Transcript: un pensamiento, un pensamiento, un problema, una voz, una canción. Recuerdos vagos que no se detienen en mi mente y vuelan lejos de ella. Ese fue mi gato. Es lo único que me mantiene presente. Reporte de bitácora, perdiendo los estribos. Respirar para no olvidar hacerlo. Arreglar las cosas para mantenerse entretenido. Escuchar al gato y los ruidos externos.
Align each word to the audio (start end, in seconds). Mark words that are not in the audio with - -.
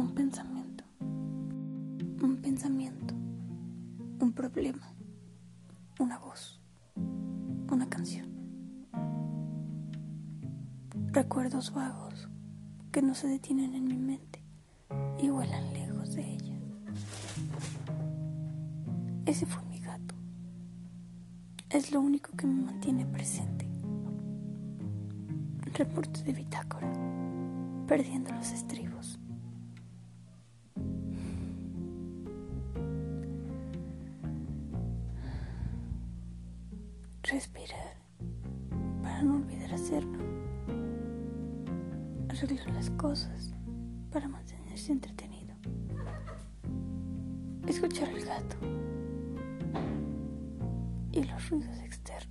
un 0.00 0.14
pensamiento, 0.14 0.84
un 0.98 2.38
pensamiento, 2.40 3.14
un 3.14 4.32
problema, 4.32 4.94
una 5.98 6.18
voz, 6.18 6.58
una 7.70 7.86
canción. 7.86 8.26
Recuerdos 11.12 11.74
vagos 11.74 12.30
que 12.90 13.02
no 13.02 13.14
se 13.14 13.28
detienen 13.28 13.74
en 13.74 13.88
mi 13.88 13.98
mente 13.98 14.42
y 15.18 15.28
vuelan 15.28 15.70
lejos 15.74 16.14
de 16.14 16.32
ella. 16.32 16.58
Ese 19.26 19.44
fue 19.44 19.62
mi 19.64 19.80
gato. 19.80 20.14
Es 21.68 21.92
lo 21.92 22.00
único 22.00 22.32
que 22.38 22.46
me 22.46 22.62
mantiene 22.62 23.04
presente. 23.04 23.68
Reporte 25.74 26.22
de 26.22 26.32
bitácora, 26.32 26.90
perdiendo 27.86 28.32
los 28.32 28.50
estribos. 28.52 29.09
Respirar 37.30 37.96
para 39.04 39.22
no 39.22 39.36
olvidar 39.36 39.72
hacerlo. 39.72 40.18
Arreglar 42.28 42.70
las 42.74 42.90
cosas 42.90 43.54
para 44.10 44.26
mantenerse 44.26 44.90
entretenido. 44.90 45.54
Escuchar 47.68 48.08
al 48.08 48.20
gato 48.24 48.56
y 51.12 51.22
los 51.22 51.50
ruidos 51.50 51.78
externos. 51.78 52.29